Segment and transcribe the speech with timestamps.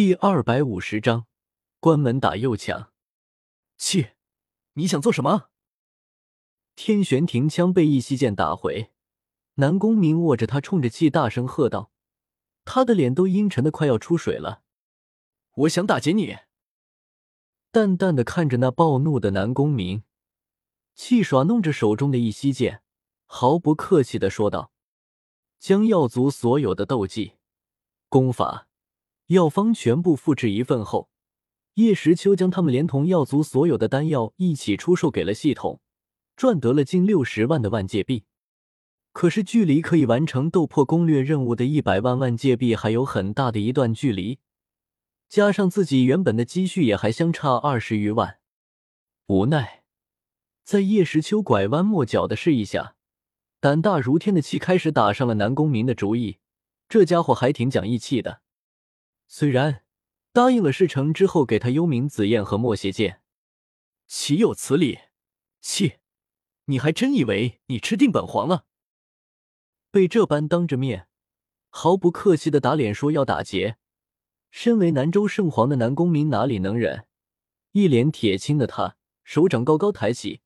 [0.00, 1.26] 第二百五十章，
[1.78, 2.90] 关门打右墙。
[3.76, 4.12] 气，
[4.72, 5.50] 你想做什么？
[6.74, 8.92] 天玄庭枪被易西剑打回，
[9.56, 11.92] 南宫明握着他，冲着气大声喝道
[12.64, 14.62] ：“他的脸都阴沉的快要出水了。”
[15.52, 16.34] 我想打劫你。
[17.70, 20.04] 淡淡的看着那暴怒的南宫明，
[20.94, 22.82] 气耍弄着手中的易西剑，
[23.26, 24.72] 毫不客气的说道
[25.60, 27.34] ：“将药族所有的斗技、
[28.08, 28.68] 功法。”
[29.30, 31.08] 药方全部复制一份后，
[31.74, 35.80] 叶时秋将他们连同药族所有的丹药一起出售给了系统，
[36.34, 38.24] 赚得了近六十万的万界币。
[39.12, 44.40] 可是，距离可以完成斗破攻略任务的一百万万界币还有很大的一段距离，
[45.28, 48.38] 加上自己原本的积蓄也还相差二十余万。
[49.28, 49.84] 无奈，
[50.64, 52.96] 在叶时秋拐弯抹角的示意下，
[53.60, 56.38] 胆大如天的气开始打上了南宫明的主意。
[56.88, 58.40] 这家伙还挺讲义气的。
[59.32, 59.84] 虽然
[60.32, 63.22] 答应了事成之后给他幽冥紫焰和墨邪剑，
[64.08, 64.98] 岂有此理！
[65.60, 66.00] 切，
[66.64, 68.66] 你还真以为你吃定本皇了？
[69.92, 71.06] 被这般当着面
[71.68, 73.76] 毫不客气的打脸说要打劫，
[74.50, 77.06] 身为南州圣皇的南宫明哪里能忍？
[77.70, 80.40] 一脸铁青的他手掌高高抬起，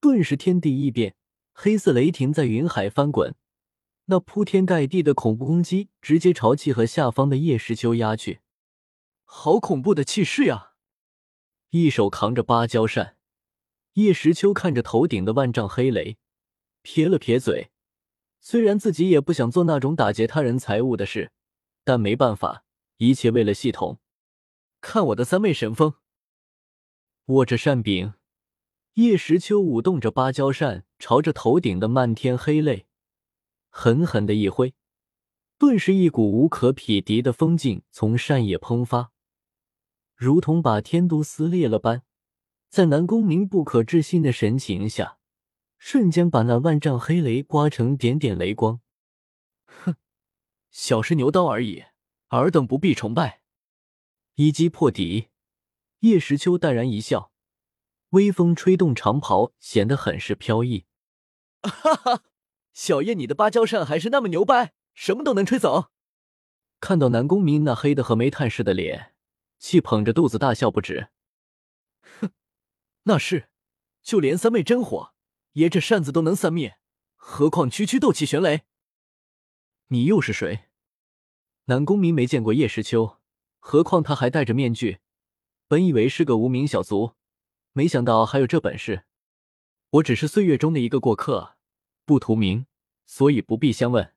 [0.00, 1.16] 顿时天地异变，
[1.52, 3.34] 黑色雷霆在云海翻滚。
[4.06, 8.40] 那铺天盖地的恐怖攻击直接朝气和下方的叶时秋压去，
[9.24, 10.72] 好恐怖的气势呀！
[11.70, 13.16] 一手扛着芭蕉扇，
[13.94, 16.18] 叶时秋看着头顶的万丈黑雷，
[16.82, 17.70] 撇了撇嘴。
[18.40, 21.32] 虽然自己也不想做那种打劫他人财物的事，
[21.82, 22.64] 但没办法，
[22.98, 23.98] 一切为了系统。
[24.82, 25.94] 看我的三昧神风！
[27.26, 28.12] 握着扇柄，
[28.94, 32.86] 叶时秋舞动着芭蕉扇，朝着头顶的漫天黑雷。
[33.76, 34.72] 狠狠的一挥，
[35.58, 39.10] 顿时一股无可匹敌的风劲从扇叶喷发，
[40.14, 42.02] 如同把天都撕裂了般，
[42.70, 45.18] 在南宫明不可置信的神情下，
[45.76, 48.80] 瞬间把那万丈黑雷刮成点点雷光。
[49.66, 49.96] 哼，
[50.70, 51.82] 小试牛刀而已，
[52.28, 53.42] 尔等不必崇拜。
[54.36, 55.30] 一击破敌，
[55.98, 57.32] 叶时秋淡然一笑，
[58.10, 60.86] 微风吹动长袍，显得很是飘逸。
[61.60, 62.22] 哈哈。
[62.74, 65.92] 小叶，你的芭蕉扇还是那么牛掰，什么都能吹走。
[66.80, 69.14] 看到南宫明那黑的和煤炭似的脸，
[69.58, 71.08] 气捧着肚子大笑不止。
[72.20, 72.30] 哼，
[73.04, 73.48] 那是，
[74.02, 75.14] 就连三昧真火，
[75.52, 76.76] 爷这扇子都能散灭，
[77.14, 78.64] 何况区区斗气玄雷？
[79.88, 80.64] 你又是谁？
[81.66, 83.18] 南宫明没见过叶时秋，
[83.60, 84.98] 何况他还戴着面具，
[85.68, 87.14] 本以为是个无名小卒，
[87.72, 89.04] 没想到还有这本事。
[89.90, 91.53] 我只是岁月中的一个过客。
[92.04, 92.66] 不图名，
[93.06, 94.14] 所以不必相问。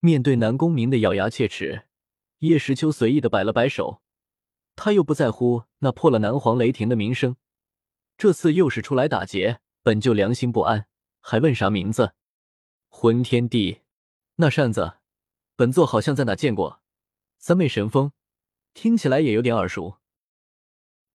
[0.00, 1.86] 面对南宫明的咬牙切齿，
[2.38, 4.02] 叶时秋随意的摆了摆手。
[4.76, 7.36] 他又不在乎那破了南皇雷霆的名声，
[8.16, 10.86] 这次又是出来打劫，本就良心不安，
[11.20, 12.14] 还问啥名字？
[12.88, 13.82] 魂天地，
[14.36, 14.94] 那扇子，
[15.56, 16.82] 本座好像在哪见过。
[17.38, 18.12] 三昧神风，
[18.72, 19.98] 听起来也有点耳熟。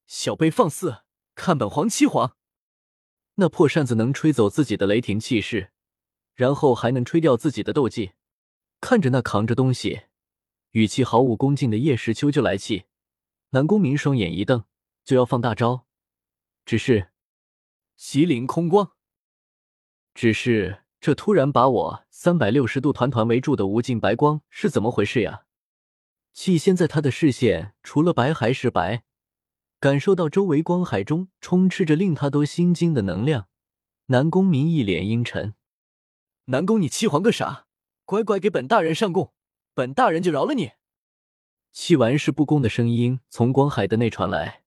[0.07, 1.03] 小辈放肆，
[1.35, 2.37] 看本皇七皇！
[3.39, 5.71] 那破扇子能吹走自己的雷霆气势，
[6.35, 8.11] 然后还能吹掉自己的斗技。
[8.81, 10.03] 看着那扛着东西、
[10.71, 12.85] 语气毫无恭敬的叶时秋就来气，
[13.49, 14.63] 南宫明双眼一瞪，
[15.03, 15.87] 就要放大招。
[16.65, 17.09] 只是
[17.97, 18.91] 麒麟空光，
[20.13, 25.45] 只是这突然把我三百六十度团团围住的无尽白光是怎么回事呀？
[26.31, 29.03] 气现在他的视线除了白还是白。
[29.79, 33.47] 感受到周围光海中充斥着令他都心惊的能量，
[34.07, 35.55] 南宫明一脸阴沉
[36.45, 37.65] ：“南宫，你七皇个啥？
[38.03, 39.31] 乖乖给本大人上供，
[39.73, 40.71] 本大人就饶了你。”
[41.71, 44.63] 气完事不恭的声音从光海的内传来，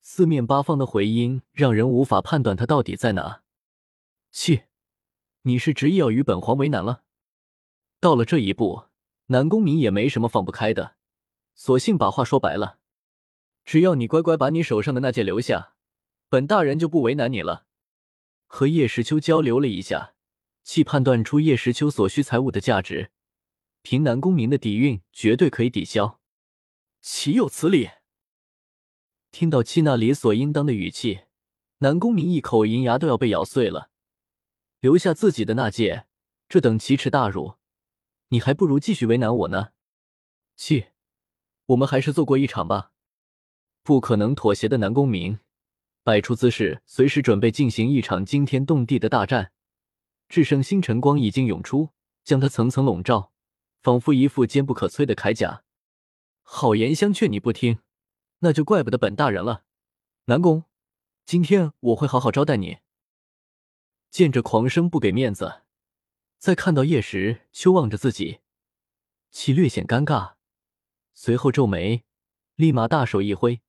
[0.00, 3.42] 四面八方的回音让人无法判断他到底在哪。
[4.32, 4.62] 气，
[5.42, 7.02] 你是执意要与本皇为难了？
[8.00, 8.86] 到了这一步，
[9.26, 10.96] 南宫明也没什么放不开的，
[11.54, 12.78] 索性把话说白了。
[13.64, 15.74] 只要你乖乖把你手上的那件留下，
[16.28, 17.66] 本大人就不为难你了。
[18.46, 20.14] 和叶时秋交流了一下，
[20.62, 23.10] 既判断出叶时秋所需财物的价值，
[23.82, 26.20] 凭南宫明的底蕴，绝对可以抵消。
[27.00, 27.90] 岂有此理！
[29.30, 31.22] 听到气那理所应当的语气，
[31.78, 33.90] 南宫明一口银牙都要被咬碎了。
[34.80, 36.06] 留下自己的那戒，
[36.48, 37.54] 这等奇耻大辱，
[38.28, 39.70] 你还不如继续为难我呢。
[40.54, 40.86] 气，
[41.66, 42.92] 我们还是做过一场吧。
[43.84, 45.38] 不可能妥协的南宫明
[46.02, 49.52] 摆出姿势，随时准备进行一场惊天动地的大战。
[50.26, 51.90] 至圣星辰光已经涌出，
[52.24, 53.30] 将他层层笼罩，
[53.82, 55.64] 仿佛一副坚不可摧的铠甲。
[56.42, 57.80] 好言相劝你不听，
[58.38, 59.64] 那就怪不得本大人了。
[60.24, 60.64] 南宫，
[61.26, 62.78] 今天我会好好招待你。
[64.10, 65.60] 见着狂生不给面子，
[66.38, 68.40] 再看到叶时秋望着自己，
[69.30, 70.36] 其略显尴尬，
[71.12, 72.04] 随后皱眉，
[72.56, 73.60] 立马大手一挥，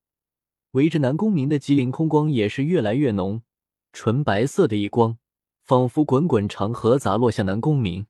[0.76, 3.42] 围着南宫明的极灵空光也是越来越浓，
[3.94, 5.18] 纯白色的一光，
[5.64, 8.08] 仿佛滚滚长河砸落向南宫明，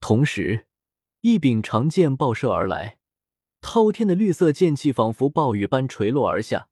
[0.00, 0.66] 同时
[1.20, 2.96] 一柄长剑爆射而来。
[3.60, 6.68] 滔天的绿色剑气仿佛暴雨般垂落而下，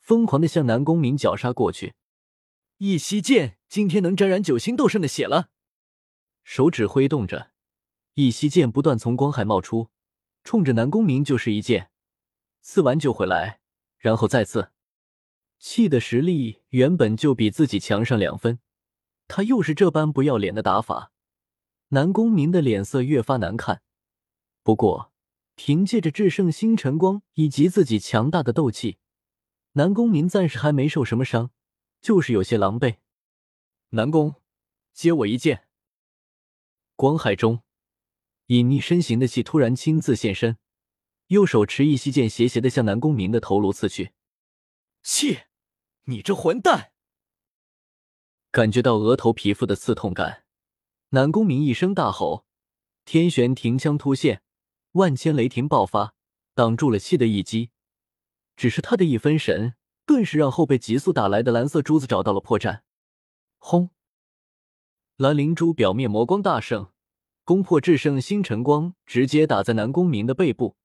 [0.00, 1.94] 疯狂的向南宫明绞杀过去。
[2.78, 5.50] 一息剑今天能沾染九星斗圣的血了。
[6.42, 7.52] 手指挥动着，
[8.14, 9.90] 一息剑不断从光海冒出，
[10.42, 11.90] 冲着南宫明就是一剑，
[12.60, 13.60] 刺完就回来，
[14.00, 14.72] 然后再次。
[15.60, 18.58] 气的实力原本就比自己强上两分，
[19.28, 21.12] 他又是这般不要脸的打法，
[21.90, 23.82] 南宫明的脸色越发难看。
[24.64, 25.12] 不过。
[25.62, 28.96] 凭借着制胜星辰光以及自己强大的斗气，
[29.72, 31.50] 南宫明暂时还没受什么伤，
[32.00, 32.96] 就是有些狼狈。
[33.90, 34.36] 南宫，
[34.94, 35.68] 接我一剑。
[36.96, 37.60] 光海中，
[38.46, 40.56] 隐匿身形的气突然亲自现身，
[41.30, 44.14] 右手持一息剑，斜斜的向南宫明的头颅刺去。
[45.00, 45.42] 气，
[46.06, 46.90] 你这混蛋！
[48.50, 50.42] 感觉到额头皮肤的刺痛感，
[51.10, 52.44] 南宫明一声大吼，
[53.04, 54.42] 天玄停枪突现。
[54.92, 56.16] 万千雷霆爆发，
[56.54, 57.70] 挡住了气的一击。
[58.56, 59.74] 只是他的一分神，
[60.04, 62.80] 顿时让后背急速打来的蓝色珠子找到了破绽。
[63.58, 63.90] 轰！
[65.16, 66.90] 蓝灵珠表面魔光大盛，
[67.44, 70.76] 攻破至圣星辰光，直接打在南宫明的背部。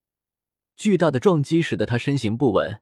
[0.75, 2.81] 巨大的撞击使得他身形不稳，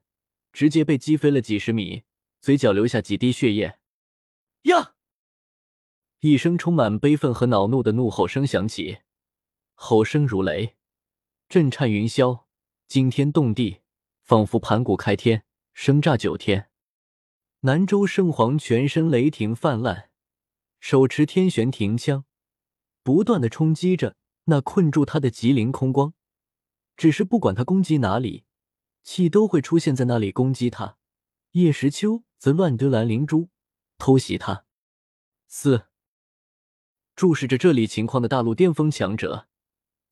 [0.52, 2.02] 直接被击飞了几十米，
[2.40, 3.78] 嘴角流下几滴血液。
[4.62, 4.94] 呀！
[6.20, 8.98] 一声充满悲愤和恼怒的怒吼声响起，
[9.74, 10.76] 吼声如雷。
[11.48, 12.44] 震颤云霄，
[12.88, 13.82] 惊天动地，
[14.22, 15.44] 仿佛盘古开天，
[15.74, 16.70] 声炸九天。
[17.60, 20.10] 南州圣皇全身雷霆泛滥，
[20.80, 22.24] 手持天玄停枪，
[23.02, 26.14] 不断的冲击着那困住他的极灵空光。
[26.96, 28.44] 只是不管他攻击哪里，
[29.02, 30.96] 气都会出现在那里攻击他。
[31.52, 33.48] 叶时秋则乱丢蓝灵珠，
[33.98, 34.64] 偷袭他。
[35.46, 35.86] 四，
[37.14, 39.48] 注视着这里情况的大陆巅峰强者。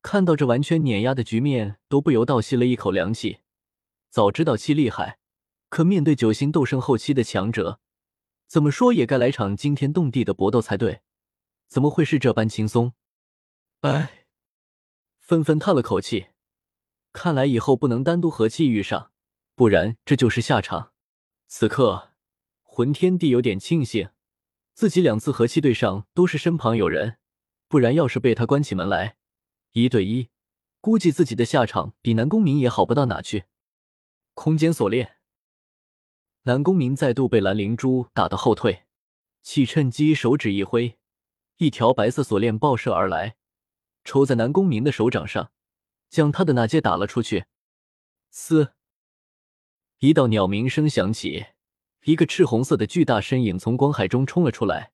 [0.01, 3.39] 看到这完全碾压的局面，都不由倒吸了一口凉气。
[4.09, 5.19] 早知道气厉害，
[5.69, 7.79] 可面对九星斗圣后期的强者，
[8.45, 11.01] 怎么说也该来场惊天动地的搏斗才对。
[11.67, 12.93] 怎么会是这般轻松？
[13.79, 14.25] 哎，
[15.19, 16.27] 纷纷叹了口气。
[17.13, 19.11] 看来以后不能单独和气遇上，
[19.55, 20.91] 不然这就是下场。
[21.47, 22.11] 此刻，
[22.63, 24.09] 魂天帝有点庆幸，
[24.73, 27.17] 自己两次和气对上都是身旁有人，
[27.67, 29.17] 不然要是被他关起门来。
[29.73, 30.29] 一对一，
[30.81, 33.45] 估计自己的下场比南宫明也好不到哪去。
[34.33, 35.17] 空间锁链，
[36.43, 38.85] 南宫明再度被蓝灵珠打得后退，
[39.43, 40.97] 气趁机手指一挥，
[41.57, 43.35] 一条白色锁链爆射而来，
[44.03, 45.51] 抽在南宫明的手掌上，
[46.13, 47.45] 将他的那戒打了出去。
[48.29, 48.73] 嘶，
[49.97, 51.47] 一道鸟鸣声响起，
[52.03, 54.91] 一个赤红色的巨大身影从光海中冲了出来，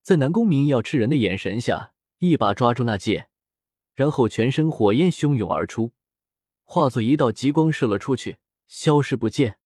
[0.00, 3.28] 在南宫明要吃人的眼神下，一把抓住那戒。
[3.96, 5.90] 然后全身火焰汹涌而出，
[6.62, 8.36] 化作一道极光射了出去，
[8.68, 9.58] 消失不见。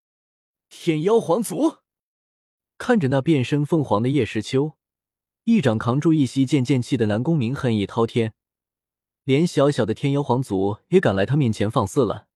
[0.71, 1.81] 天妖皇族
[2.79, 4.79] 看着那变身凤凰的叶时秋，
[5.45, 8.33] 一掌扛住一袭剑剑气的南宫明恨意滔天，
[9.25, 12.27] 连小小的天妖皇族也敢来他面前放肆了。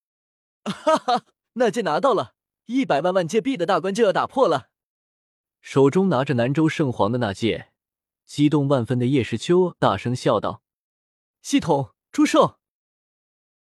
[0.64, 1.24] 哈哈，
[1.54, 2.34] 那剑拿到了，
[2.66, 4.68] 一百万万界币的大关就要打破了。
[5.60, 7.72] 手中拿着南州圣皇的那戒，
[8.24, 10.62] 激动万分的叶时秋大声笑道。
[11.42, 12.55] 系统祝寿。